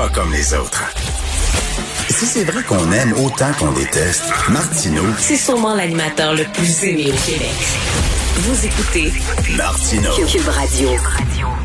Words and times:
pas 0.00 0.08
comme 0.08 0.32
les 0.32 0.54
autres. 0.54 0.82
Si 2.08 2.24
c'est 2.24 2.44
vrai 2.44 2.62
qu'on 2.62 2.90
aime 2.90 3.12
autant 3.22 3.52
qu'on 3.58 3.70
déteste, 3.72 4.24
Martineau, 4.48 5.02
C'est 5.18 5.36
sûrement 5.36 5.74
l'animateur 5.74 6.32
le 6.32 6.44
plus 6.54 6.84
aimé 6.84 7.12
au 7.12 7.30
Québec. 7.30 7.52
Vous 8.36 8.64
écoutez 8.64 9.12
Martineau. 9.58 10.10
Cube 10.26 10.48
Radio. 10.48 10.88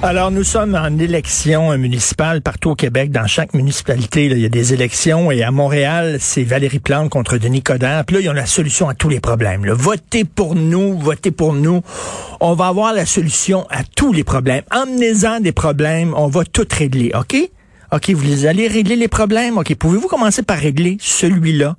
Alors, 0.02 0.32
nous 0.32 0.44
sommes 0.44 0.76
en 0.76 1.00
élection 1.00 1.78
municipale 1.78 2.42
partout 2.42 2.72
au 2.72 2.76
Québec. 2.76 3.10
Dans 3.10 3.26
chaque 3.26 3.54
municipalité, 3.54 4.28
là, 4.28 4.36
il 4.36 4.42
y 4.42 4.46
a 4.46 4.50
des 4.50 4.74
élections. 4.74 5.32
Et 5.32 5.42
à 5.42 5.52
Montréal, 5.52 6.18
c'est 6.20 6.44
Valérie 6.44 6.80
Plante 6.80 7.10
contre 7.10 7.38
Denis 7.38 7.64
Coderre. 7.64 8.04
Puis 8.04 8.18
là, 8.18 8.22
ils 8.22 8.30
ont 8.30 8.34
la 8.34 8.48
solution 8.48 8.90
à 8.90 8.96
tous 8.96 9.08
les 9.08 9.22
problèmes. 9.22 9.64
là. 9.64 9.74
Votez 9.74 10.26
pour 10.26 10.56
nous, 10.56 11.00
votez 11.00 11.32
pour 11.32 11.54
nous. 11.54 11.82
On 12.42 12.54
va 12.54 12.68
avoir 12.68 12.94
la 12.94 13.06
solution 13.06 13.66
à 13.70 13.84
tous 13.96 14.12
les 14.12 14.26
problèmes. 14.26 14.64
Emmenez-en 14.72 15.40
des 15.40 15.54
problèmes, 15.54 16.14
on 16.18 16.28
va 16.28 16.44
tout 16.44 16.68
régler, 16.70 17.14
OK? 17.18 17.50
OK, 17.96 18.10
vous 18.10 18.46
allez 18.46 18.68
régler 18.68 18.98
les 18.98 19.08
problèmes? 19.08 19.58
OK, 19.58 19.74
pouvez-vous 19.76 20.10
commencer 20.10 20.44
par 20.44 20.58
régler 20.58 20.98
celui-là? 21.00 21.78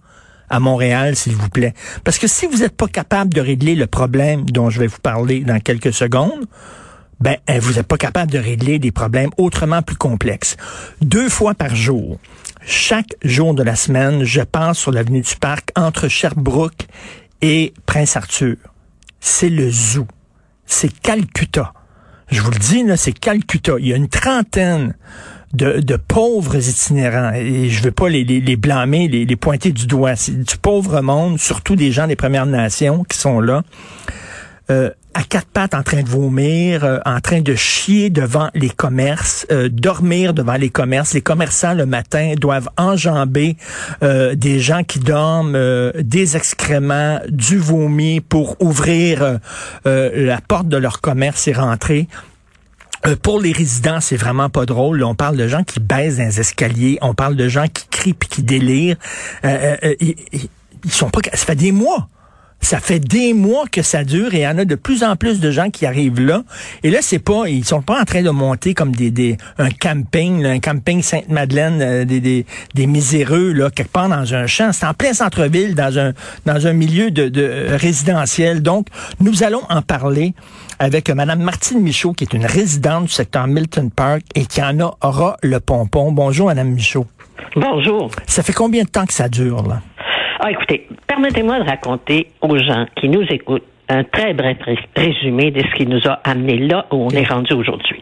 à 0.48 0.60
Montréal, 0.60 1.14
s'il 1.16 1.34
vous 1.34 1.48
plaît? 1.50 1.74
Parce 2.04 2.18
que 2.18 2.27
si 2.28 2.46
vous 2.46 2.59
n'êtes 2.59 2.77
pas 2.77 2.86
capable 2.86 3.34
de 3.34 3.40
régler 3.40 3.74
le 3.74 3.86
problème 3.86 4.48
dont 4.48 4.70
je 4.70 4.78
vais 4.78 4.87
vous 4.87 5.00
parler 5.00 5.40
dans 5.40 5.59
quelques 5.59 5.92
secondes, 5.92 6.46
ben, 7.20 7.37
euh, 7.50 7.59
vous 7.60 7.74
n'êtes 7.74 7.87
pas 7.87 7.98
capable 7.98 8.30
de 8.30 8.38
régler 8.38 8.78
des 8.78 8.92
problèmes 8.92 9.30
autrement 9.37 9.82
plus 9.82 9.96
complexes. 9.96 10.56
Deux 11.02 11.28
fois 11.28 11.54
par 11.54 11.74
jour, 11.74 12.18
chaque 12.64 13.14
jour 13.23 13.54
de 13.54 13.62
la 13.62 13.74
semaine, 13.74 14.23
je 14.23 14.40
passe 14.40 14.78
sur 14.78 14.92
l'avenue 14.92 15.20
du 15.20 15.37
Parc 15.37 15.70
entre 15.74 16.09
Sherbrooke 16.09 16.87
et 17.42 17.74
Prince-Arthur. 17.84 18.56
C'est 19.20 19.51
le 19.51 19.68
zoo. 19.68 20.06
C'est 20.64 20.96
Calcutta. 21.01 21.74
Je 22.28 22.40
vous 22.40 22.52
le 22.52 22.59
dis, 22.59 22.84
là, 22.84 22.96
c'est 22.96 23.12
Calcutta. 23.12 23.74
Il 23.80 23.88
y 23.88 23.92
a 23.92 23.96
une 23.96 24.09
trentaine 24.09 24.95
de, 25.52 25.80
de 25.80 25.96
pauvres 25.96 26.56
itinérants. 26.56 27.32
Et 27.34 27.68
je 27.68 27.82
veux 27.82 27.92
pas 27.92 28.09
les, 28.09 28.24
les, 28.24 28.41
les 28.41 28.56
blâmer, 28.56 29.09
les, 29.09 29.24
les 29.24 29.37
pointer 29.37 29.73
du 29.73 29.87
doigt. 29.87 30.16
C'est 30.16 30.43
du 30.43 30.57
pauvre 30.57 31.01
monde, 31.01 31.38
surtout 31.38 31.76
des 31.76 31.93
gens 31.93 32.07
des 32.07 32.16
Premières 32.16 32.46
Nations 32.46 33.04
qui 33.04 33.18
sont 33.18 33.40
là. 33.40 33.62
Euh, 34.68 34.90
à 35.15 35.23
quatre 35.23 35.46
pattes 35.46 35.74
en 35.74 35.82
train 35.82 36.02
de 36.02 36.09
vomir, 36.09 36.85
euh, 36.85 36.98
en 37.07 37.20
train 37.20 37.40
de 37.40 37.54
chier 37.54 38.10
devant 38.10 38.51
les 38.54 38.68
commerces, 38.68 39.46
euh, 39.51 39.68
dormir 39.70 40.35
devant 40.35 40.57
les 40.57 40.70
commerces. 40.70 41.15
Les 41.15 41.23
commerçants 41.23 41.73
le 41.73 41.87
matin 41.87 42.35
doivent 42.37 42.68
enjamber 42.76 43.57
euh, 44.02 44.35
des 44.35 44.59
gens 44.59 44.82
qui 44.82 44.98
dorment, 44.98 45.54
euh, 45.54 45.92
des 46.01 46.37
excréments, 46.37 47.20
du 47.29 47.57
vomi 47.57 48.20
pour 48.20 48.60
ouvrir 48.60 49.23
euh, 49.23 49.38
euh, 49.87 50.26
la 50.26 50.40
porte 50.40 50.68
de 50.68 50.76
leur 50.76 51.01
commerce 51.01 51.48
et 51.48 51.52
rentrer. 51.52 52.09
Euh, 53.07 53.16
pour 53.16 53.40
les 53.40 53.52
résidents, 53.52 54.01
c'est 54.01 54.16
vraiment 54.16 54.49
pas 54.49 54.66
drôle. 54.66 55.02
On 55.02 55.15
parle 55.15 55.37
de 55.37 55.46
gens 55.49 55.65
qui 55.65 55.80
baissent 55.80 56.16
dans 56.16 56.24
les 56.24 56.40
escaliers, 56.40 56.99
on 57.02 57.15
parle 57.15 57.37
de 57.37 57.48
gens 57.48 57.66
qui 57.73 57.87
crient 57.88 58.15
qui 58.15 58.43
délirent. 58.43 58.96
Euh, 59.45 59.76
euh, 59.85 59.95
ils 60.01 60.93
sont 60.93 61.10
pas. 61.10 61.21
Ça 61.32 61.46
fait 61.46 61.57
des 61.57 61.73
mois. 61.73 62.09
Ça 62.66 62.80
fait 62.80 62.98
des 62.98 63.32
mois 63.32 63.66
que 63.70 63.80
ça 63.80 64.03
dure 64.03 64.34
et 64.34 64.38
il 64.38 64.42
y 64.42 64.48
en 64.48 64.59
a 64.59 64.64
de 64.64 64.75
plus 64.75 65.04
en 65.04 65.14
plus 65.14 65.38
de 65.38 65.53
gens 65.53 65.70
qui 65.70 65.86
arrivent 65.86 66.20
là. 66.20 66.42
Et 66.82 66.91
là, 66.91 66.98
c'est 67.00 67.20
pas, 67.20 67.44
ils 67.47 67.64
sont 67.64 67.81
pas 67.81 68.00
en 68.00 68.04
train 68.04 68.22
de 68.22 68.31
monter 68.31 68.75
comme 68.75 68.91
des, 68.91 69.12
des 69.12 69.36
un 69.58 69.70
camping, 69.70 70.42
là, 70.42 70.50
un 70.50 70.58
camping 70.58 71.00
Sainte-Madeleine, 71.00 71.81
euh, 71.81 72.04
des, 72.04 72.19
des, 72.19 72.44
des 72.75 72.88
miséreux 72.88 73.53
là 73.53 73.70
quelque 73.70 73.92
part 73.92 74.08
dans 74.08 74.34
un 74.34 74.48
champ. 74.48 74.72
C'est 74.72 74.84
en 74.84 74.94
plein 74.94 75.12
centre-ville, 75.12 75.76
dans 75.76 75.97
un 75.97 76.12
dans 76.44 76.66
un 76.66 76.72
milieu 76.72 77.12
de, 77.12 77.28
de 77.28 77.42
euh, 77.42 77.76
résidentiel. 77.76 78.62
Donc, 78.62 78.88
nous 79.20 79.44
allons 79.44 79.62
en 79.69 79.82
parler 79.82 80.34
avec 80.80 81.08
Madame 81.10 81.42
Martine 81.42 81.80
Michaud, 81.80 82.14
qui 82.14 82.25
est 82.25 82.32
une 82.32 82.47
résidente 82.47 83.04
du 83.04 83.12
secteur 83.12 83.47
Milton 83.47 83.92
Park 83.92 84.22
et 84.34 84.44
qui 84.44 84.60
en 84.60 84.80
aura 84.80 85.36
le 85.41 85.60
pompon. 85.60 86.10
Bonjour, 86.10 86.48
Madame 86.48 86.70
Michaud. 86.70 87.06
Bonjour. 87.54 88.10
Ça 88.26 88.42
fait 88.42 88.53
combien 88.53 88.82
de 88.82 88.88
temps 88.88 89.06
que 89.06 89.14
ça 89.14 89.28
dure 89.28 89.62
là? 89.62 89.82
Ah, 90.48 90.52
écoutez, 90.52 90.86
permettez-moi 91.08 91.58
de 91.58 91.64
raconter 91.64 92.28
aux 92.41 92.56
gens 92.56 92.86
qui 92.94 93.08
nous 93.08 93.22
écoutent 93.30 93.64
un 93.88 94.04
très 94.04 94.32
bref 94.32 94.56
ré- 94.64 94.78
résumé 94.96 95.50
de 95.50 95.58
ce 95.58 95.74
qui 95.74 95.86
nous 95.88 96.00
a 96.06 96.20
amené 96.22 96.58
là 96.58 96.86
où 96.92 97.04
on 97.04 97.08
est 97.10 97.28
rendu 97.28 97.52
aujourd'hui. 97.52 98.00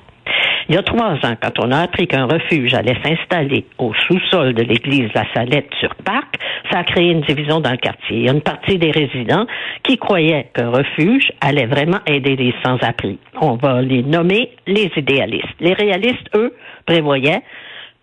Il 0.69 0.75
y 0.75 0.79
a 0.79 0.83
trois 0.83 1.13
ans, 1.13 1.37
quand 1.43 1.59
on 1.61 1.73
a 1.73 1.79
appris 1.79 2.07
qu'un 2.07 2.27
refuge 2.27 2.75
allait 2.75 2.99
s'installer 3.03 3.65
au 3.79 3.95
sous-sol 4.07 4.53
de 4.53 4.63
l'église 4.63 5.09
La 5.15 5.25
Salette 5.33 5.71
sur 5.81 5.95
Parc, 5.95 6.37
ça 6.71 6.81
a 6.81 6.85
créé 6.85 7.13
une 7.13 7.23
division 7.23 7.61
dans 7.61 7.71
le 7.71 7.79
quartier. 7.79 8.19
Il 8.19 8.25
y 8.25 8.29
a 8.29 8.33
une 8.33 8.43
partie 8.43 8.77
des 8.77 8.91
résidents 8.91 9.47
qui 9.83 9.97
croyaient 9.97 10.49
qu'un 10.53 10.69
refuge 10.71 11.33
allait 11.41 11.67
vraiment 11.67 12.01
aider 12.07 12.37
les 12.37 12.55
sans-abri. 12.63 13.19
On 13.41 13.55
va 13.55 13.81
les 13.81 14.03
nommer 14.03 14.51
les 14.67 14.91
idéalistes. 14.99 15.49
Les 15.61 15.73
réalistes, 15.73 16.29
eux, 16.35 16.55
prévoyaient 16.85 17.41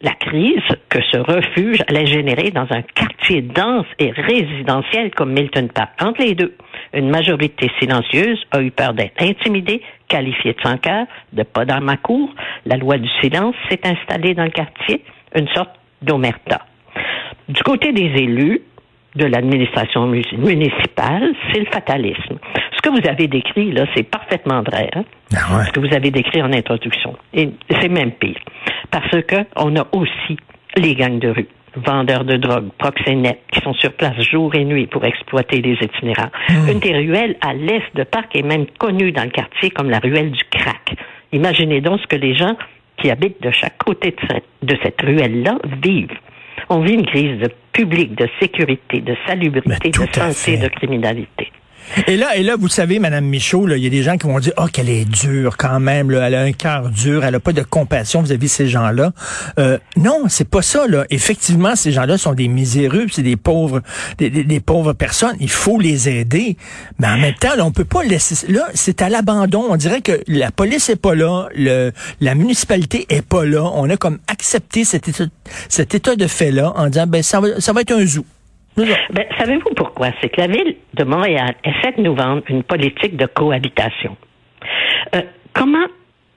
la 0.02 0.14
crise 0.14 0.64
que 0.90 1.00
ce 1.12 1.18
refuge 1.18 1.78
allait 1.88 2.06
générer 2.08 2.50
dans 2.52 2.66
un 2.72 2.82
quartier 2.82 3.42
dense 3.42 3.86
et 4.00 4.12
résidentiel 4.12 5.12
comme 5.12 5.32
Milton 5.32 5.70
Park. 5.70 5.92
Entre 6.02 6.22
les 6.24 6.34
deux, 6.36 6.56
une 6.94 7.10
majorité 7.10 7.70
silencieuse 7.80 8.44
a 8.52 8.62
eu 8.62 8.72
peur 8.72 8.94
d'être 8.94 9.22
intimidée, 9.22 9.82
qualifiée 10.08 10.54
de 10.54 10.62
sans 10.62 10.78
cœur, 10.78 11.06
de 11.34 11.44
pas 11.44 11.66
dans 11.66 11.82
ma 11.82 11.98
cour. 11.98 12.34
La 12.66 12.78
loi 12.78 12.98
du 12.98 13.10
silence 13.22 13.56
s'est 13.70 13.82
installée 13.86 14.34
dans 14.34 14.44
le 14.46 14.50
quartier, 14.50 15.04
une 15.36 15.48
sorte 15.50 15.72
d'omerta. 16.02 16.62
Du 17.48 17.62
côté 17.64 17.92
des 17.94 18.12
élus, 18.22 18.62
de 19.16 19.26
l'administration 19.26 20.08
mu- 20.08 20.24
municipale, 20.38 21.34
c'est 21.52 21.60
le 21.60 21.66
fatalisme. 21.66 22.40
Ce 22.84 22.90
que 22.90 23.00
vous 23.00 23.08
avez 23.08 23.28
décrit, 23.28 23.72
là, 23.72 23.86
c'est 23.96 24.04
parfaitement 24.04 24.64
vrai. 24.64 24.90
Hein? 24.96 25.04
Ah 25.36 25.56
ouais. 25.56 25.66
Ce 25.66 25.72
que 25.72 25.80
vous 25.80 25.94
avez 25.94 26.10
décrit 26.10 26.42
en 26.42 26.52
introduction. 26.52 27.16
Et 27.32 27.52
c'est 27.70 27.90
même 27.90 28.12
pire. 28.12 28.40
Parce 28.90 29.22
que 29.22 29.36
on 29.56 29.76
a 29.76 29.88
aussi 29.92 30.38
les 30.76 30.96
gangs 30.96 31.20
de 31.20 31.30
rue, 31.30 31.48
vendeurs 31.76 32.24
de 32.26 32.38
drogue, 32.38 32.70
proxénètes, 32.80 33.42
qui 33.52 33.62
sont 33.62 33.74
sur 33.74 33.94
place 33.94 34.20
jour 34.22 34.56
et 34.56 34.66
nuit 34.66 34.88
pour 34.88 35.06
exploiter 35.06 35.62
les 35.62 35.74
itinérants. 35.74 36.32
Une 36.50 36.80
des 36.80 36.94
ruelles 36.94 37.36
à 37.42 37.54
l'est 37.54 37.84
de 37.94 38.04
Parc 38.04 38.36
est 38.36 38.42
même 38.42 38.66
connue 38.80 39.12
dans 39.12 39.26
le 39.26 39.30
quartier 39.30 39.70
comme 39.70 39.92
la 39.92 40.00
ruelle 40.00 40.32
du 40.32 40.44
crack. 40.50 40.96
Imaginez 41.34 41.82
donc 41.82 42.00
ce 42.02 42.08
que 42.08 42.16
les 42.16 42.36
gens 42.36 42.56
qui 42.98 43.12
habitent 43.12 43.44
de 43.44 43.52
chaque 43.52 43.78
côté 43.78 44.12
de 44.12 44.28
cette, 44.28 44.46
de 44.64 44.78
cette 44.82 45.02
ruelle-là 45.02 45.60
vivent. 45.84 46.18
On 46.70 46.80
vit 46.80 46.94
une 46.94 47.06
crise 47.06 47.40
de 47.40 47.50
public, 47.74 48.16
de 48.16 48.28
sécurité, 48.40 49.02
de 49.02 49.16
salubrité, 49.28 49.90
de 49.90 50.14
santé, 50.14 50.58
de 50.58 50.68
criminalité. 50.68 51.51
Et 52.08 52.16
là, 52.16 52.36
et 52.38 52.44
là, 52.44 52.56
vous 52.58 52.68
savez, 52.68 53.00
Madame 53.00 53.26
Michaud, 53.26 53.68
il 53.70 53.84
y 53.84 53.88
a 53.88 53.90
des 53.90 54.04
gens 54.04 54.18
qui 54.18 54.28
vont 54.28 54.40
dire, 54.40 54.54
oh, 54.58 54.68
qu'elle 54.72 54.90
est 54.90 55.06
dure 55.06 55.58
quand 55.58 55.80
même, 55.80 56.12
elle 56.12 56.36
a 56.36 56.42
un 56.42 56.54
cœur 56.54 56.90
dur, 56.90 57.26
elle 57.26 57.36
a 57.36 57.40
pas 57.40 57.54
de 57.54 57.64
compassion 57.64 58.22
vis-à-vis 58.22 58.48
de 58.48 58.52
ces 58.52 58.68
gens-là. 58.68 59.12
Euh, 59.60 59.78
non, 59.98 60.24
c'est 60.30 60.48
pas 60.48 60.62
ça, 60.62 60.88
là. 60.88 61.06
Effectivement, 61.10 61.76
ces 61.76 61.92
gens-là 61.92 62.18
sont 62.18 62.34
des 62.34 62.48
miséreux, 62.48 63.08
c'est 63.12 63.24
des 63.24 63.36
pauvres, 63.36 63.82
des, 64.18 64.60
pauvres 64.60 64.94
personnes. 64.94 65.36
Il 65.40 65.50
faut 65.50 65.80
les 65.80 66.08
aider. 66.10 66.58
Mais 67.00 67.08
en 67.08 67.18
même 67.18 67.36
temps, 67.36 67.56
là, 67.56 67.66
on 67.66 67.72
peut 67.72 67.86
pas 67.86 68.04
laisser, 68.04 68.52
là, 68.52 68.68
c'est 68.74 69.02
à 69.02 69.10
l'abandon. 69.10 69.66
On 69.70 69.76
dirait 69.76 70.02
que 70.02 70.22
la 70.28 70.52
police 70.52 70.90
est 70.90 70.96
pas 70.96 71.16
là, 71.16 71.48
la 71.56 72.36
municipalité 72.36 73.06
est 73.10 73.26
pas 73.26 73.46
là. 73.46 73.64
On 73.74 73.90
a 73.90 73.98
comme 73.98 74.20
accepté 74.28 74.86
cet 74.86 75.08
état, 75.08 75.26
cet 75.68 75.94
état 75.96 76.16
de 76.16 76.28
fait-là 76.28 76.74
en 76.76 76.88
disant, 76.88 77.08
ben, 77.08 77.24
ça 77.24 77.40
va, 77.40 77.60
ça 77.60 77.74
va 77.74 77.82
être 77.82 77.92
un 77.92 78.06
zoo. 78.06 78.26
Ben, 78.78 79.26
savez-vous 79.38 79.74
pourquoi? 79.76 80.08
C'est 80.22 80.30
que 80.30 80.42
la 80.42 80.48
ville 80.48 80.76
de 80.94 81.04
Montréal 81.04 81.56
essaie 81.64 81.94
de 81.98 82.02
nous 82.02 82.16
vendre 82.16 82.44
une 82.50 82.64
politique 82.64 83.18
de 83.18 83.26
cohabitation. 83.26 84.16
Euh, 85.16 85.22
comment 85.54 85.86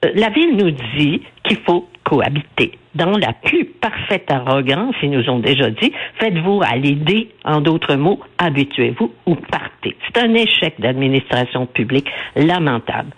euh, 0.05 0.11
la 0.15 0.29
ville 0.29 0.57
nous 0.57 0.71
dit 0.71 1.21
qu'il 1.43 1.57
faut 1.57 1.87
cohabiter. 2.03 2.77
Dans 2.93 3.17
la 3.17 3.33
plus 3.33 3.65
parfaite 3.65 4.29
arrogance, 4.31 4.95
ils 5.01 5.09
nous 5.09 5.29
ont 5.29 5.39
déjà 5.39 5.69
dit, 5.69 5.91
faites-vous 6.19 6.61
à 6.63 6.75
l'idée, 6.77 7.29
en 7.43 7.59
d'autres 7.61 7.95
mots, 7.95 8.21
habituez-vous 8.37 9.11
ou 9.25 9.35
partez. 9.35 9.97
C'est 10.05 10.21
un 10.21 10.33
échec 10.33 10.75
d'administration 10.79 11.65
publique 11.65 12.07
lamentable. 12.35 13.09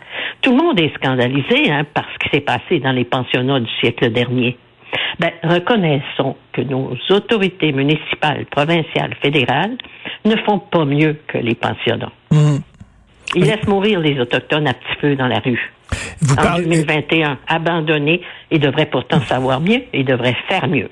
Tout 0.41 0.51
le 0.51 0.63
monde 0.63 0.79
est 0.79 0.93
scandalisé 0.95 1.69
hein, 1.69 1.83
par 1.93 2.05
ce 2.13 2.19
qui 2.19 2.29
s'est 2.35 2.41
passé 2.41 2.79
dans 2.79 2.93
les 2.93 3.05
pensionnats 3.05 3.59
du 3.59 3.69
siècle 3.81 4.11
dernier. 4.11 4.57
Ben, 5.19 5.31
reconnaissons 5.43 6.35
que 6.53 6.61
nos 6.61 6.95
autorités 7.09 7.71
municipales, 7.71 8.45
provinciales, 8.45 9.15
fédérales 9.21 9.77
ne 10.25 10.35
font 10.37 10.59
pas 10.59 10.85
mieux 10.85 11.17
que 11.27 11.37
les 11.37 11.55
pensionnats. 11.55 12.11
Mhm. 12.31 12.61
Ils 13.35 13.43
laissent 13.43 13.67
mourir 13.67 13.99
les 13.99 14.19
Autochtones 14.19 14.67
à 14.67 14.73
petit 14.73 14.99
feu 15.01 15.15
dans 15.15 15.27
la 15.27 15.39
rue. 15.39 15.71
Vous 16.21 16.33
En 16.33 16.35
parlez, 16.35 16.63
2021, 16.63 17.37
abandonnés, 17.47 18.21
ils 18.51 18.59
devraient 18.59 18.87
pourtant 18.87 19.19
savoir 19.21 19.61
mieux, 19.61 19.83
ils 19.93 20.05
devraient 20.05 20.35
faire 20.47 20.67
mieux. 20.67 20.89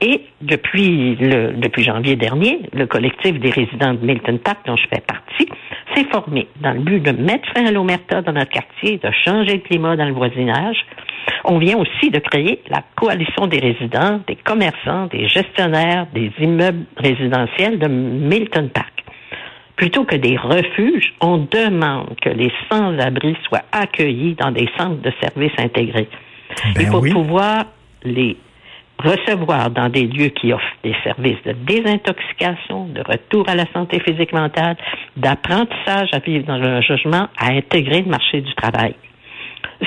Et 0.00 0.22
depuis, 0.40 1.16
le, 1.16 1.52
depuis 1.52 1.82
janvier 1.82 2.16
dernier, 2.16 2.60
le 2.72 2.86
collectif 2.86 3.38
des 3.38 3.50
résidents 3.50 3.94
de 3.94 4.04
Milton 4.04 4.38
Park, 4.38 4.58
dont 4.66 4.76
je 4.76 4.86
fais 4.88 5.00
partie, 5.00 5.48
s'est 5.94 6.04
formé 6.10 6.48
dans 6.60 6.72
le 6.72 6.80
but 6.80 7.00
de 7.00 7.12
mettre 7.12 7.48
fin 7.54 7.66
à 7.66 7.70
l'omerta 7.70 8.22
dans 8.22 8.32
notre 8.32 8.50
quartier, 8.50 8.98
de 8.98 9.10
changer 9.24 9.54
le 9.54 9.60
climat 9.60 9.96
dans 9.96 10.06
le 10.06 10.12
voisinage. 10.12 10.76
On 11.44 11.58
vient 11.58 11.76
aussi 11.76 12.10
de 12.10 12.18
créer 12.18 12.60
la 12.68 12.82
coalition 12.96 13.46
des 13.46 13.58
résidents, 13.58 14.20
des 14.26 14.36
commerçants, 14.36 15.06
des 15.06 15.28
gestionnaires 15.28 16.06
des 16.14 16.32
immeubles 16.40 16.84
résidentiels 16.96 17.78
de 17.78 17.86
Milton 17.86 18.70
Park. 18.70 19.04
Plutôt 19.76 20.04
que 20.04 20.16
des 20.16 20.36
refuges, 20.36 21.12
on 21.20 21.38
demande 21.38 22.16
que 22.22 22.30
les 22.30 22.52
sans-abri 22.70 23.36
soient 23.46 23.64
accueillis 23.72 24.34
dans 24.34 24.52
des 24.52 24.68
centres 24.78 25.02
de 25.02 25.12
services 25.20 25.52
intégrés. 25.58 26.08
Ben 26.74 26.82
Il 26.82 26.86
faut 26.86 27.00
oui. 27.00 27.12
pouvoir 27.12 27.64
les 28.04 28.36
recevoir 28.98 29.70
dans 29.70 29.88
des 29.88 30.06
lieux 30.06 30.28
qui 30.28 30.52
offrent 30.52 30.64
des 30.84 30.94
services 31.02 31.42
de 31.44 31.52
désintoxication, 31.52 32.86
de 32.86 33.00
retour 33.00 33.48
à 33.48 33.56
la 33.56 33.66
santé 33.72 34.00
physique 34.00 34.32
mentale, 34.32 34.76
d'apprentissage 35.16 36.10
à 36.12 36.20
vivre 36.20 36.46
dans 36.46 36.62
un 36.62 36.80
jugement, 36.80 37.28
à 37.36 37.50
intégrer 37.50 38.02
le 38.02 38.10
marché 38.10 38.40
du 38.40 38.54
travail. 38.54 38.94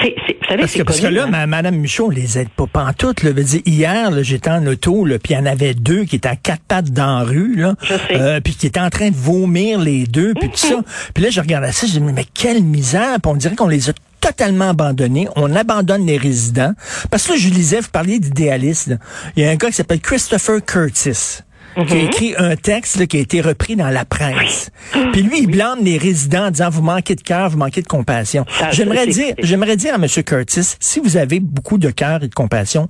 C'est, 0.02 0.16
vous 0.16 0.48
savez, 0.48 0.62
parce, 0.62 0.74
que, 0.74 0.84
parce 0.84 1.00
que 1.00 1.08
là, 1.08 1.28
hein? 1.32 1.48
Mme 1.48 1.78
Michaud, 1.78 2.08
on 2.08 2.10
les 2.10 2.38
aide 2.38 2.50
pas 2.50 2.68
pantoute. 2.68 3.24
Là. 3.24 3.32
Dire, 3.32 3.62
hier, 3.66 4.24
j'étais 4.24 4.50
en 4.50 4.66
auto, 4.66 5.06
puis 5.06 5.34
il 5.34 5.34
y 5.34 5.38
en 5.38 5.46
avait 5.46 5.74
deux 5.74 6.06
qui 6.06 6.18
étaient 6.18 6.30
à 6.30 6.36
quatre 6.36 6.62
pattes 6.68 6.92
dans 6.92 7.20
la 7.20 7.26
rue, 7.26 7.56
là, 7.56 7.76
euh, 8.12 8.40
puis 8.42 8.56
qui 8.56 8.68
étaient 8.68 8.80
en 8.80 8.90
train 8.90 9.10
de 9.10 9.16
vomir 9.16 9.80
les 9.80 10.06
deux, 10.06 10.34
puis 10.34 10.50
tout 10.50 10.58
ça. 10.58 10.78
Mhm. 10.78 10.84
Puis 11.14 11.24
là, 11.24 11.30
je 11.30 11.42
regardais 11.42 11.72
ça, 11.72 11.88
je 11.88 12.00
me 12.00 12.08
dis, 12.08 12.14
mais 12.14 12.26
quelle 12.34 12.64
misère! 12.64 13.20
Puis 13.22 13.32
on 13.32 13.36
dirait 13.36 13.56
qu'on 13.56 13.68
les 13.68 13.90
a 13.90 13.94
totalement 14.20 14.70
abandonnés. 14.70 15.28
On 15.36 15.56
abandonne 15.56 16.06
les 16.06 16.18
résidents. 16.18 16.74
Parce 17.12 17.28
que 17.28 17.34
là, 17.34 17.38
je 17.38 17.50
lisais, 17.50 17.80
vous 17.80 17.90
parliez 17.90 18.20
d'idéalistes. 18.20 18.94
Il 19.36 19.44
y 19.44 19.46
a 19.46 19.52
un 19.52 19.56
gars 19.56 19.68
qui 19.68 19.74
s'appelle 19.74 20.02
Christopher 20.02 20.64
Curtis 20.66 21.44
qui 21.86 21.94
a 21.94 21.96
mhm. 21.96 22.06
écrit 22.06 22.34
un 22.38 22.56
texte 22.56 23.08
qui 23.08 23.18
a 23.18 23.20
été 23.20 23.42
repris 23.42 23.76
dans 23.76 23.90
la 23.90 24.06
presse. 24.06 24.72
Puis 25.12 25.22
lui, 25.22 25.40
il 25.40 25.48
blâme 25.48 25.80
les 25.84 25.98
résidents 25.98 26.48
en 26.48 26.52
disant 26.52 26.70
vous 26.70 26.82
manquez 26.82 27.16
de 27.16 27.22
cœur, 27.22 27.50
vous 27.50 27.58
manquez 27.58 27.82
de 27.82 27.88
compassion. 27.88 28.46
J'aimerais 28.72 29.08
dire, 29.08 29.34
j'aimerais 29.40 29.78
dire 29.78 29.94
à 29.94 29.98
M. 29.98 30.08
Curtis, 30.24 30.76
si 30.80 31.00
vous 31.00 31.18
avez 31.18 31.40
beaucoup 31.40 31.78
de 31.78 31.90
cœur 31.90 32.24
et 32.24 32.28
de 32.28 32.34
compassion, 32.34 32.88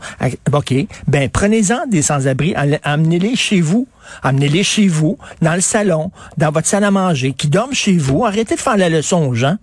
ok, 0.51 0.73
ben 1.07 1.29
prenez-en 1.29 1.87
des 1.87 2.01
sans-abri, 2.01 2.53
amenez-les 2.83 3.35
chez 3.35 3.61
vous. 3.61 3.87
Amenez-les 4.23 4.63
chez 4.63 4.87
vous, 4.87 5.17
dans 5.41 5.53
le 5.53 5.59
salon, 5.59 6.11
dans 6.37 6.49
votre 6.49 6.65
salle 6.65 6.85
à 6.85 6.91
manger, 6.91 7.33
qui 7.33 7.49
dorment 7.49 7.73
chez 7.73 7.97
vous. 7.97 8.23
Arrêtez 8.23 8.55
de 8.55 8.59
faire 8.59 8.77
la 8.77 8.87
leçon 8.87 9.25
aux 9.27 9.33
gens. 9.33 9.57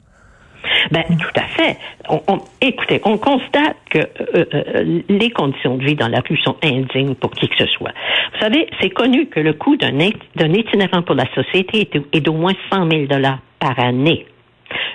Ben, 0.90 1.02
tout 1.08 1.40
à 1.40 1.42
fait. 1.42 1.76
On, 2.08 2.38
écoutez, 2.60 3.00
on 3.04 3.18
constate 3.18 3.76
que 3.90 3.98
euh, 3.98 4.44
euh, 4.54 5.02
les 5.08 5.30
conditions 5.30 5.76
de 5.76 5.84
vie 5.84 5.94
dans 5.94 6.08
la 6.08 6.20
rue 6.20 6.36
sont 6.38 6.56
indignes 6.62 7.14
pour 7.14 7.30
qui 7.32 7.48
que 7.48 7.56
ce 7.58 7.66
soit. 7.66 7.92
Vous 8.32 8.40
savez, 8.40 8.68
c'est 8.80 8.90
connu 8.90 9.26
que 9.26 9.40
le 9.40 9.54
coût 9.54 9.76
d'un 9.76 9.98
itinérant 9.98 11.02
pour 11.02 11.14
la 11.14 11.26
société 11.34 11.88
est, 12.12 12.20
d'au 12.20 12.32
moins 12.32 12.54
100 12.72 12.90
000 12.90 13.06
dollars 13.06 13.38
par 13.58 13.78
année. 13.78 14.26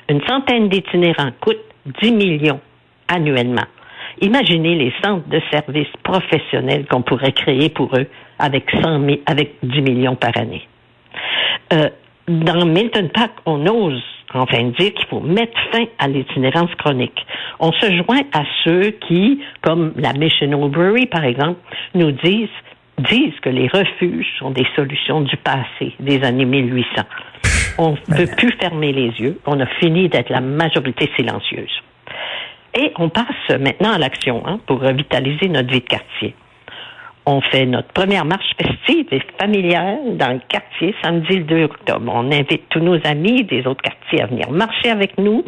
Une 0.10 0.22
centaine 0.28 0.70
d'itinérants 0.70 1.32
coûtent 1.40 1.58
10 2.02 2.12
millions 2.12 2.60
annuellement. 3.08 3.66
Imaginez 4.22 4.76
les 4.76 4.94
centres 5.04 5.28
de 5.30 5.42
services 5.52 5.88
professionnels 6.04 6.86
qu'on 6.88 7.02
pourrait 7.02 7.32
créer 7.32 7.70
pour 7.70 7.96
eux 7.96 8.08
avec 8.38 8.70
100 8.72 9.02
avec 9.26 9.56
10 9.64 9.82
millions 9.82 10.16
par 10.16 10.36
année. 10.36 10.68
Euh, 11.74 11.90
dans 12.28 12.66
Milton 12.66 13.10
Park, 13.10 13.32
on 13.46 13.66
ose 13.66 14.04
enfin 14.34 14.64
dire 14.78 14.94
qu'il 14.94 15.08
faut 15.08 15.20
mettre 15.20 15.58
fin 15.72 15.86
à 15.98 16.08
l'itinérance 16.08 16.74
chronique. 16.76 17.26
On 17.60 17.72
se 17.72 17.92
joint 17.98 18.22
à 18.34 18.44
ceux 18.64 18.92
qui, 19.08 19.42
comme 19.62 19.94
la 19.96 20.14
Mission 20.14 20.70
Brewery, 20.70 21.08
par 21.08 21.24
exemple, 21.24 21.60
nous 21.96 22.12
disent 22.12 22.50
disent 23.00 23.40
que 23.42 23.50
les 23.50 23.68
refuges 23.68 24.28
sont 24.40 24.52
des 24.52 24.68
solutions 24.76 25.22
du 25.22 25.38
passé, 25.38 25.94
des 26.00 26.22
années 26.24 26.46
1800. 26.46 27.04
On 27.78 27.92
ne 27.92 28.16
peut 28.18 28.30
plus 28.36 28.52
fermer 28.60 28.92
les 28.92 29.10
yeux. 29.22 29.40
On 29.46 29.60
a 29.60 29.66
fini 29.80 30.10
d'être 30.10 30.30
la 30.30 30.42
majorité 30.42 31.10
silencieuse. 31.16 31.72
Et 32.78 32.92
on 32.98 33.10
passe 33.10 33.58
maintenant 33.60 33.94
à 33.94 33.98
l'action 33.98 34.44
hein, 34.46 34.60
pour 34.68 34.82
revitaliser 34.82 35.48
notre 35.48 35.72
vie 35.72 35.80
de 35.80 35.86
quartier. 35.86 36.36
On 37.26 37.42
fait 37.42 37.66
notre 37.66 37.90
première 37.90 38.26
marche 38.26 38.52
festive 38.60 39.06
et 39.12 39.22
familiale 39.40 40.18
dans 40.18 40.34
le 40.34 40.40
quartier 40.48 40.96
samedi 41.04 41.38
le 41.38 41.44
2 41.44 41.64
octobre. 41.64 42.12
On 42.14 42.32
invite 42.32 42.68
tous 42.70 42.80
nos 42.80 43.00
amis 43.06 43.44
des 43.44 43.68
autres 43.68 43.82
quartiers 43.82 44.22
à 44.22 44.28
venir 44.28 44.50
marcher 44.52 44.90
avec 44.90 45.18
nous. 45.18 45.44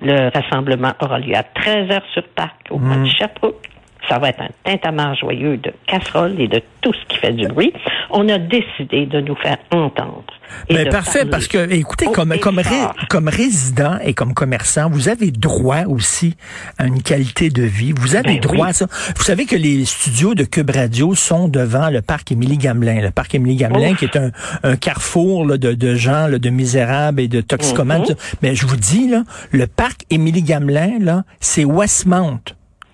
Le 0.00 0.30
rassemblement 0.32 0.92
aura 1.00 1.18
lieu 1.18 1.34
à 1.34 1.42
13 1.42 1.88
h 1.88 2.00
sur 2.12 2.22
Parc 2.34 2.68
au 2.70 2.78
mmh. 2.78 3.02
de 3.02 3.08
Sherbrooke. 3.08 3.75
Ça 4.08 4.18
va 4.18 4.30
être 4.30 4.40
un 4.40 4.50
tintamarre 4.64 5.14
joyeux 5.16 5.56
de 5.56 5.72
casseroles 5.86 6.40
et 6.40 6.48
de 6.48 6.62
tout 6.80 6.92
ce 6.92 7.06
qui 7.08 7.18
fait 7.18 7.32
du 7.32 7.46
bruit. 7.48 7.72
On 8.10 8.28
a 8.28 8.38
décidé 8.38 9.06
de 9.06 9.20
nous 9.20 9.36
faire 9.36 9.58
entendre. 9.70 10.24
Mais 10.70 10.86
parfait, 10.86 11.24
parce 11.24 11.48
que, 11.48 11.70
écoutez, 11.72 12.06
comme, 12.06 12.38
comme, 12.38 12.60
comme 13.08 13.28
résident 13.28 13.98
et 14.02 14.14
comme 14.14 14.34
commerçant, 14.34 14.88
vous 14.88 15.08
avez 15.08 15.30
droit 15.30 15.84
aussi 15.86 16.36
à 16.78 16.86
une 16.86 17.02
qualité 17.02 17.50
de 17.50 17.62
vie. 17.62 17.92
Vous 17.92 18.16
avez 18.16 18.34
ben 18.34 18.40
droit 18.40 18.68
à 18.68 18.72
ça. 18.72 18.86
Vous 19.16 19.22
savez 19.24 19.46
que 19.46 19.56
les 19.56 19.84
studios 19.84 20.34
de 20.34 20.44
Cube 20.44 20.70
Radio 20.70 21.14
sont 21.14 21.48
devant 21.48 21.90
le 21.90 22.02
parc 22.02 22.32
Émilie-Gamelin. 22.32 23.00
Le 23.00 23.10
parc 23.10 23.34
Émilie-Gamelin, 23.34 23.94
qui 23.94 24.04
est 24.04 24.16
un, 24.16 24.30
un 24.62 24.76
carrefour 24.76 25.46
là, 25.46 25.56
de, 25.58 25.72
de, 25.72 25.94
gens, 25.94 26.28
là, 26.28 26.38
de 26.38 26.50
misérables 26.50 27.20
et 27.20 27.28
de 27.28 27.40
toxicomanes. 27.40 28.02
Mhm. 28.02 28.16
Mais 28.42 28.54
je 28.54 28.66
vous 28.66 28.76
dis, 28.76 29.08
là, 29.08 29.24
le 29.50 29.66
parc 29.66 30.02
Émilie-Gamelin, 30.10 30.98
là, 31.00 31.24
c'est 31.40 31.64
Westmount 31.64 32.40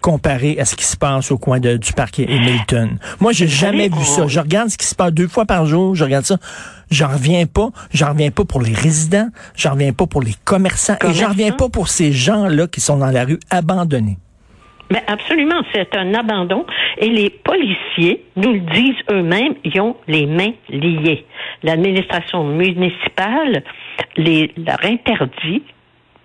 comparé 0.03 0.59
à 0.59 0.67
ce 0.67 0.77
qui 0.77 0.85
se 0.85 0.97
passe 0.97 1.31
au 1.31 1.39
coin 1.39 1.61
de, 1.61 1.79
du 1.79 1.93
parc 1.95 2.19
Hamilton. 2.21 2.99
Moi, 3.21 3.33
j'ai 3.33 3.47
jamais 3.47 3.89
vu 3.89 4.05
ça. 4.05 4.27
Je 4.27 4.41
regarde 4.41 4.69
ce 4.69 4.77
qui 4.77 4.87
se 4.87 4.95
passe 4.95 5.13
deux 5.13 5.29
fois 5.29 5.47
par 5.47 5.65
jour. 5.65 5.95
Je 5.95 6.05
regarde 6.05 6.25
ça. 6.25 6.37
J'en 6.91 7.09
reviens 7.09 7.47
pas. 7.47 7.71
J'en 7.95 8.11
reviens 8.11 8.31
pas 8.31 8.45
pour 8.45 8.61
les 8.61 8.75
résidents. 8.75 9.29
J'en 9.57 9.73
reviens 9.73 9.95
pas 9.95 10.07
pour 10.07 10.21
les 10.21 10.35
commerçants. 10.45 10.97
Et 11.09 11.15
j'en 11.15 11.29
reviens 11.29 11.53
pas 11.53 11.71
pour 11.71 11.89
ces 11.89 12.13
gens-là 12.13 12.67
qui 12.67 12.81
sont 12.81 12.99
dans 12.99 13.11
la 13.11 13.25
rue 13.25 13.39
abandonnés. 13.49 14.19
Mais 14.91 15.03
ben, 15.07 15.15
absolument, 15.15 15.63
c'est 15.73 15.97
un 15.97 16.13
abandon. 16.13 16.67
Et 16.99 17.09
les 17.09 17.31
policiers 17.31 18.27
nous 18.37 18.53
le 18.53 18.61
disent 18.61 19.03
eux-mêmes, 19.11 19.55
ils 19.65 19.81
ont 19.81 19.97
les 20.07 20.27
mains 20.27 20.53
liées. 20.69 21.25
L'administration 21.63 22.45
municipale 22.45 23.63
les, 24.17 24.53
leur 24.57 24.85
interdit 24.85 25.63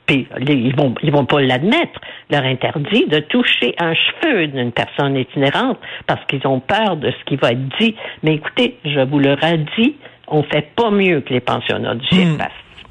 puis 0.08 0.28
ils 0.40 0.76
vont 0.76 0.96
ils 1.04 1.12
vont 1.12 1.26
pas 1.26 1.42
l'admettre, 1.42 2.00
leur 2.32 2.44
interdit 2.44 3.06
de 3.08 3.20
toucher 3.20 3.76
un 3.78 3.94
cheveu 3.94 4.48
d'une 4.48 4.72
personne 4.72 5.16
itinérante 5.16 5.78
parce 6.08 6.26
qu'ils 6.26 6.48
ont 6.48 6.60
peur 6.60 6.98
de 6.98 7.12
ce 7.12 7.26
qui 7.26 7.36
va 7.36 7.52
être 7.52 7.78
dit. 7.80 7.96
Mais 8.24 8.36
écoutez, 8.36 8.78
je 8.84 9.02
vous 9.02 9.20
le 9.20 9.34
redis, 9.34 9.96
on 10.28 10.44
fait 10.44 10.70
pas 10.76 10.90
mieux 10.90 11.22
que 11.22 11.34
les 11.34 11.42
pensionnats 11.42 11.96
du 11.96 12.16
hmm. 12.16 12.38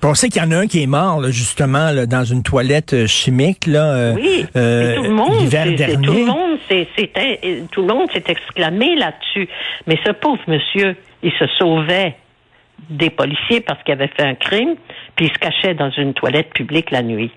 On 0.02 0.14
sait 0.14 0.28
qu'il 0.28 0.40
y 0.40 0.44
en 0.44 0.52
a 0.52 0.58
un 0.58 0.66
qui 0.68 0.84
est 0.84 0.86
mort 0.86 1.20
justement 1.30 1.90
dans 2.06 2.22
une 2.22 2.44
toilette 2.44 2.92
euh, 2.92 3.06
chimique 3.08 3.66
là. 3.66 3.92
Euh, 3.92 4.14
oui, 4.14 4.46
euh, 4.54 4.94
tout 4.94 5.02
le 5.02 5.10
monde, 5.10 5.50
tout 6.04 6.12
le 6.12 6.26
monde, 6.26 6.58
c'était 6.68 7.40
tout 7.72 7.80
le 7.80 7.88
monde 7.88 8.08
s'est 8.12 8.22
exclamé 8.28 8.94
là-dessus. 8.94 9.48
Mais 9.88 9.98
ce 10.06 10.12
pauvre 10.12 10.42
monsieur, 10.46 10.94
il 11.24 11.32
se 11.32 11.46
sauvait 11.58 12.14
des 12.90 13.10
policiers 13.10 13.60
parce 13.60 13.82
qu'il 13.82 13.92
avait 13.92 14.08
fait 14.08 14.22
un 14.22 14.34
crime, 14.34 14.76
puis 15.16 15.26
il 15.26 15.32
se 15.32 15.38
cachait 15.38 15.74
dans 15.74 15.90
une 15.90 16.14
toilette 16.14 16.50
publique 16.50 16.90
la 16.90 17.02
nuit. 17.02 17.32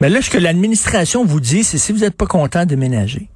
Mais 0.00 0.08
là, 0.08 0.20
ce 0.22 0.30
que 0.30 0.38
l'administration 0.38 1.24
vous 1.24 1.40
dit, 1.40 1.64
c'est 1.64 1.78
si 1.78 1.92
vous 1.92 2.00
n'êtes 2.00 2.16
pas 2.16 2.26
content, 2.26 2.66
déménager. 2.66 3.28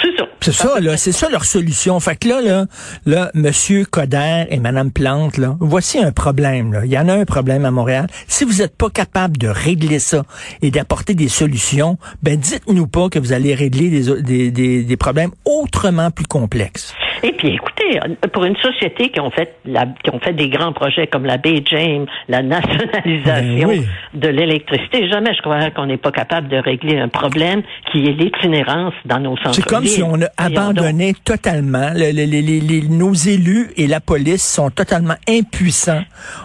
c'est 0.00 0.16
ça. 0.16 0.26
C'est 0.40 0.52
ça, 0.52 0.80
là, 0.80 0.96
c'est 0.96 1.12
ça 1.12 1.28
leur 1.28 1.44
solution. 1.44 1.98
Fait 2.00 2.16
que 2.16 2.28
là, 2.28 2.40
là, 2.40 2.66
là, 3.04 3.30
Monsieur 3.34 3.84
Coder 3.84 4.44
et 4.48 4.58
Madame 4.58 4.90
Plante, 4.90 5.36
là, 5.36 5.56
voici 5.60 5.98
un 5.98 6.12
problème. 6.12 6.72
Là. 6.72 6.84
Il 6.84 6.90
y 6.90 6.98
en 6.98 7.08
a 7.08 7.14
un 7.14 7.24
problème 7.24 7.64
à 7.64 7.70
Montréal. 7.70 8.06
Si 8.28 8.44
vous 8.44 8.58
n'êtes 8.62 8.76
pas 8.76 8.88
capable 8.88 9.36
de 9.36 9.48
régler 9.48 9.98
ça 9.98 10.22
et 10.62 10.70
d'apporter 10.70 11.14
des 11.14 11.28
solutions, 11.28 11.98
ben 12.22 12.38
dites-nous 12.38 12.86
pas 12.86 13.08
que 13.10 13.18
vous 13.18 13.32
allez 13.32 13.54
régler 13.54 13.90
des, 13.90 14.50
des, 14.50 14.82
des 14.84 14.96
problèmes 14.96 15.32
autrement 15.44 16.10
plus 16.10 16.26
complexes. 16.26 16.94
Et 17.22 17.32
puis, 17.32 17.54
écoutez, 17.54 18.00
pour 18.32 18.44
une 18.44 18.56
société 18.56 19.10
qui 19.10 19.20
ont 19.20 19.30
fait, 19.30 19.56
la, 19.64 19.86
qui 20.02 20.10
ont 20.10 20.20
fait 20.20 20.32
des 20.32 20.48
grands 20.48 20.72
projets 20.72 21.06
comme 21.06 21.24
la 21.24 21.36
Bay 21.36 21.62
James, 21.66 22.06
la 22.28 22.42
nationalisation 22.42 23.68
ben 23.68 23.84
de 24.14 24.28
l'électricité, 24.28 25.08
jamais 25.08 25.34
je 25.34 25.42
croirais 25.42 25.70
qu'on 25.70 25.86
n'est 25.86 25.98
pas 25.98 26.12
capable 26.12 26.48
de 26.48 26.56
régler 26.56 26.98
un 26.98 27.08
problème 27.08 27.62
qui 27.90 28.06
est 28.06 28.12
l'itinérance 28.12 28.94
dans 29.04 29.20
nos 29.20 29.36
centres. 29.36 29.54
C'est 29.54 29.64
comme 29.64 29.84
si 29.84 30.02
on 30.02 30.20
a 30.22 30.28
abandonné 30.36 31.14
totalement. 31.24 31.90
Les, 31.94 32.82
nos 32.88 33.12
élus 33.12 33.70
et 33.76 33.86
la 33.86 34.00
police 34.00 34.42
sont 34.42 34.70
totalement 34.70 35.16
impuissants. 35.28 36.02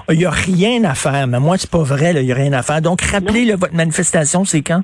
Il 0.10 0.18
n'y 0.18 0.26
a 0.26 0.32
rien 0.32 0.84
à 0.84 0.96
faire. 0.96 1.28
Mais 1.28 1.40
moi, 1.40 1.58
c'est 1.58 1.72
pas 1.72 1.84
vrai. 1.84 2.14
Il 2.16 2.26
n'y 2.26 2.32
a 2.32 2.36
rien 2.36 2.54
à 2.54 2.64
faire. 2.64 2.82
Donc, 2.82 3.02
rappelez 3.02 3.54
votre 3.54 3.74
manifestation, 3.74 4.46
c'est 4.46 4.62
quand? 4.62 4.82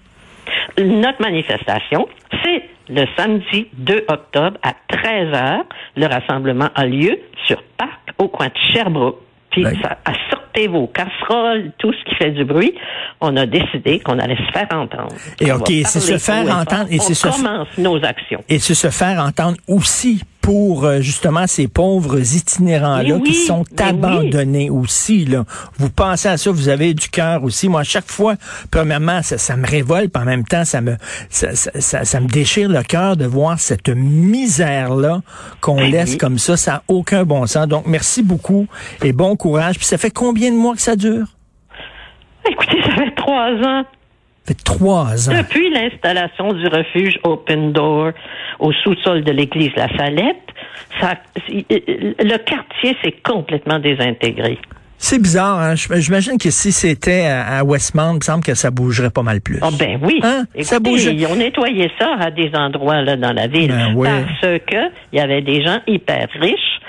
Notre 0.77 1.21
manifestation, 1.21 2.07
c'est 2.43 2.63
le 2.89 3.05
samedi 3.17 3.67
2 3.73 4.05
octobre 4.07 4.57
à 4.63 4.73
13 4.87 5.29
h. 5.33 5.61
Le 5.95 6.05
rassemblement 6.07 6.69
a 6.75 6.85
lieu 6.85 7.19
sur 7.45 7.61
Parc 7.77 8.09
au 8.17 8.27
coin 8.27 8.47
de 8.47 8.73
Sherbrooke. 8.73 9.17
Puis 9.51 9.63
ça, 9.81 9.97
sortez 10.29 10.67
vos 10.67 10.87
casseroles, 10.87 11.71
tout 11.77 11.91
ce 11.91 12.09
qui 12.09 12.15
fait 12.15 12.31
du 12.31 12.45
bruit. 12.45 12.73
On 13.19 13.35
a 13.35 13.45
décidé 13.45 13.99
qu'on 13.99 14.17
allait 14.17 14.37
se 14.37 14.51
faire 14.51 14.67
entendre. 14.71 15.13
Et 15.39 15.51
OK, 15.51 15.67
c'est 15.85 15.99
se 15.99 16.17
faire 16.17 16.55
entendre. 16.55 16.87
Et 16.89 16.99
c'est 16.99 17.29
commence 17.29 17.67
nos 17.77 18.03
actions. 18.03 18.43
Et 18.47 18.59
c'est 18.59 18.75
se 18.75 18.89
faire 18.89 19.19
entendre 19.21 19.57
aussi 19.67 20.23
pour 20.41 20.85
euh, 20.85 21.01
justement 21.01 21.47
ces 21.47 21.67
pauvres 21.67 22.19
itinérants-là 22.19 23.19
qui 23.19 23.35
sont 23.35 23.63
abandonnés 23.77 24.69
aussi. 24.69 25.25
Là. 25.25 25.45
Vous 25.77 25.89
pensez 25.89 26.27
à 26.29 26.37
ça, 26.37 26.51
vous 26.51 26.69
avez 26.69 26.93
du 26.93 27.09
cœur 27.09 27.43
aussi. 27.43 27.69
Moi, 27.69 27.81
à 27.81 27.83
chaque 27.83 28.09
fois, 28.09 28.35
premièrement, 28.71 29.21
ça, 29.21 29.37
ça 29.37 29.55
me 29.55 29.65
révolte, 29.67 30.15
en 30.17 30.25
même 30.25 30.43
temps, 30.43 30.65
ça 30.65 30.81
me 30.81 30.97
ça, 31.29 31.55
ça, 31.55 32.05
ça 32.05 32.19
me 32.19 32.27
déchire 32.27 32.69
le 32.69 32.83
cœur 32.83 33.17
de 33.17 33.25
voir 33.25 33.59
cette 33.59 33.89
misère-là 33.89 35.21
qu'on 35.61 35.77
ben 35.77 35.91
laisse 35.91 36.17
comme 36.17 36.37
ça. 36.37 36.57
Ça 36.57 36.71
n'a 36.71 36.83
aucun 36.87 37.23
bon 37.23 37.45
sens. 37.45 37.67
Donc, 37.67 37.85
merci 37.85 38.23
beaucoup 38.23 38.67
et 39.03 39.13
bon 39.13 39.35
courage. 39.35 39.77
Puis 39.77 39.85
ça 39.85 39.97
fait 39.97 40.11
combien 40.11 40.51
de 40.51 40.57
mois 40.57 40.75
que 40.75 40.81
ça 40.81 40.95
dure? 40.95 41.27
Écoutez, 42.49 42.81
ça 42.81 42.95
fait 42.95 43.15
trois 43.15 43.51
ans. 43.63 43.85
Ça 44.45 44.53
fait 44.53 44.63
trois 44.63 45.29
ans. 45.29 45.33
Depuis 45.37 45.69
l'installation 45.69 46.53
du 46.53 46.67
refuge 46.67 47.19
Open 47.23 47.73
Door 47.73 48.11
au 48.59 48.71
sous-sol 48.71 49.23
de 49.23 49.31
l'église 49.31 49.71
La 49.75 49.87
Salette, 49.95 50.37
ça, 50.99 51.13
le 51.47 52.37
quartier 52.37 52.97
s'est 53.03 53.15
complètement 53.23 53.79
désintégré. 53.79 54.57
C'est 54.97 55.19
bizarre, 55.19 55.59
hein? 55.59 55.73
J'imagine 55.75 56.37
que 56.37 56.51
si 56.51 56.71
c'était 56.71 57.25
à 57.25 57.63
Westmount, 57.63 58.13
il 58.13 58.15
me 58.17 58.21
semble 58.21 58.43
que 58.43 58.53
ça 58.53 58.69
bougerait 58.69 59.09
pas 59.09 59.23
mal 59.23 59.41
plus. 59.41 59.57
Ah 59.61 59.69
ben 59.77 59.99
oui. 60.03 60.19
Hein? 60.23 60.43
ça 60.61 60.79
bougerait. 60.79 61.15
Ils 61.15 61.25
ont 61.25 61.35
nettoyé 61.35 61.91
ça 61.99 62.15
à 62.19 62.29
des 62.29 62.51
endroits 62.53 63.01
là 63.01 63.15
dans 63.17 63.33
la 63.33 63.47
ville 63.47 63.69
Ben 63.71 63.93
oui. 63.95 64.07
parce 64.07 64.59
que 64.67 64.91
il 65.11 65.17
y 65.17 65.19
avait 65.19 65.41
des 65.41 65.63
gens 65.63 65.79
hyper 65.87 66.27
riches 66.39 66.79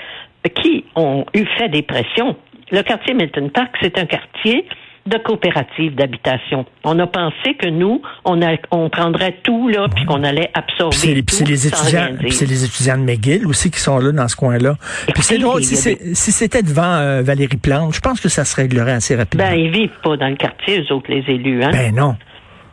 qui 0.61 0.85
ont 0.95 1.25
eu 1.33 1.45
fait 1.57 1.69
des 1.69 1.81
pressions. 1.81 2.35
Le 2.71 2.83
quartier 2.83 3.15
Milton 3.15 3.49
Park, 3.49 3.75
c'est 3.81 3.97
un 3.97 4.05
quartier 4.05 4.65
de 5.05 5.17
coopératives 5.17 5.95
d'habitation. 5.95 6.65
On 6.83 6.97
a 6.99 7.07
pensé 7.07 7.55
que 7.59 7.67
nous, 7.67 8.01
on, 8.23 8.41
a, 8.41 8.55
on 8.71 8.89
prendrait 8.89 9.39
tout 9.43 9.67
là, 9.67 9.87
puis 9.93 10.05
qu'on 10.05 10.23
allait 10.23 10.49
absorber 10.53 10.95
Puis 10.95 10.99
c'est 10.99 11.13
les, 11.13 11.19
tout 11.19 11.25
puis 11.25 11.35
c'est 11.35 11.45
les 11.45 11.57
sans 11.57 11.87
étudiants, 11.87 12.29
c'est 12.29 12.45
les 12.45 12.65
étudiants 12.65 12.97
de 12.97 13.03
McGill 13.03 13.47
aussi 13.47 13.69
qui 13.69 13.79
sont 13.79 13.99
là 13.99 14.11
dans 14.11 14.27
ce 14.27 14.35
coin-là. 14.35 14.75
Puis 15.13 15.23
c'est 15.23 15.37
drôle 15.37 15.63
si 15.63 16.31
c'était 16.31 16.63
devant 16.63 16.95
euh, 16.95 17.21
Valérie 17.21 17.57
Plante, 17.57 17.93
je 17.93 17.99
pense 17.99 18.21
que 18.21 18.29
ça 18.29 18.45
se 18.45 18.55
réglerait 18.55 18.93
assez 18.93 19.15
rapidement. 19.15 19.49
Ben, 19.49 19.55
ils 19.55 19.71
vivent 19.71 19.99
pas 20.03 20.17
dans 20.17 20.29
le 20.29 20.35
quartier, 20.35 20.79
eux 20.81 20.93
autres, 20.93 21.11
les 21.11 21.23
élus. 21.27 21.63
Hein? 21.63 21.71
Ben 21.71 21.93
non. 21.93 22.15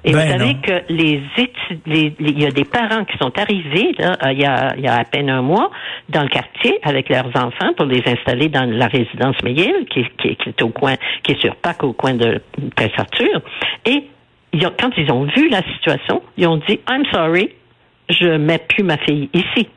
Et 0.05 0.13
ben 0.13 0.25
vous 0.25 0.39
savez 0.39 0.55
non. 0.55 0.61
que 0.63 0.93
les 0.93 1.21
étu- 1.37 1.79
les- 1.87 2.15
les- 2.19 2.31
il 2.31 2.43
y 2.43 2.47
a 2.47 2.51
des 2.51 2.65
parents 2.65 3.05
qui 3.05 3.19
sont 3.19 3.37
arrivés 3.39 3.93
là, 3.99 4.17
euh, 4.25 4.33
il, 4.33 4.41
y 4.41 4.45
a, 4.47 4.75
il 4.77 4.83
y 4.85 4.89
a 4.89 4.97
à 4.97 5.05
peine 5.05 5.29
un 5.29 5.43
mois 5.43 5.71
dans 6.09 6.23
le 6.23 6.29
quartier 6.29 6.79
avec 6.83 7.09
leurs 7.11 7.29
enfants 7.37 7.73
pour 7.77 7.85
les 7.87 8.03
installer 8.07 8.49
dans 8.49 8.65
la 8.65 8.87
résidence 8.87 9.37
McGill, 9.43 9.85
qui, 9.91 10.05
qui, 10.19 10.37
qui 10.37 10.49
est 10.49 10.63
au 10.63 10.69
coin, 10.71 10.95
qui 11.23 11.33
est 11.33 11.41
sur 11.41 11.55
Pâques 11.57 11.85
au 11.85 11.93
coin 11.93 12.15
de 12.15 12.41
Prince 12.77 12.93
Arthur. 12.97 13.43
Et 13.85 14.05
ils 14.55 14.67
ont- 14.67 14.73
quand 14.81 14.91
ils 14.97 15.11
ont 15.13 15.25
vu 15.25 15.49
la 15.51 15.63
situation, 15.75 16.23
ils 16.39 16.47
ont 16.47 16.57
dit 16.67 16.81
I'm 16.89 17.05
sorry, 17.13 17.51
je 18.09 18.37
mets 18.39 18.59
plus 18.59 18.83
ma 18.85 18.97
fille 18.97 19.29
ici. 19.35 19.69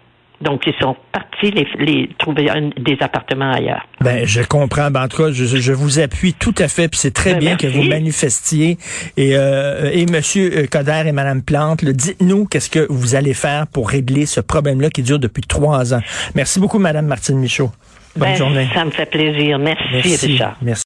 Donc 0.43 0.63
ils 0.67 0.73
sont 0.81 0.95
partis 1.11 1.51
les, 1.51 1.67
les 1.79 2.09
trouver 2.19 2.49
un- 2.49 2.69
des 2.77 2.97
appartements 2.99 3.51
ailleurs. 3.53 3.85
Ben, 4.01 4.25
je 4.25 4.41
comprends. 4.41 4.91
Ben, 4.91 5.03
en 5.03 5.07
tout 5.07 5.17
cas, 5.23 5.31
je, 5.31 5.45
je 5.45 5.73
vous 5.73 5.99
appuie 5.99 6.33
tout 6.33 6.53
à 6.59 6.67
fait. 6.67 6.87
Puis 6.89 6.99
c'est 6.99 7.13
très 7.13 7.33
Ben, 7.33 7.39
bien 7.39 7.55
que 7.55 7.65
merci. 7.67 7.79
vous 7.81 7.87
manifestiez. 7.87 8.77
Et, 9.17 9.31
euh, 9.37 9.89
et 9.93 10.05
Monsieur 10.05 10.51
euh, 10.57 10.65
Coder 10.67 11.03
et 11.07 11.11
Madame 11.11 11.41
Plante, 11.41 11.81
le 11.81 11.93
dites-nous 11.93 12.45
qu'est-ce 12.45 12.69
que 12.69 12.85
vous 12.89 13.15
allez 13.15 13.33
faire 13.33 13.67
pour 13.67 13.89
régler 13.89 14.25
ce 14.25 14.39
problème-là 14.41 14.89
qui 14.89 15.01
dure 15.03 15.19
depuis 15.19 15.43
trois 15.43 15.93
ans. 15.93 16.01
Merci 16.35 16.59
beaucoup, 16.59 16.79
Madame 16.79 17.05
Martine 17.07 17.37
Michaud. 17.39 17.71
Bonne 18.15 18.29
Ben, 18.29 18.35
journée. 18.35 18.67
Ça 18.75 18.85
me 18.85 18.91
fait 18.91 19.09
plaisir. 19.09 19.57
Merci, 19.57 20.27
Richard. 20.27 20.55
Merci. 20.61 20.81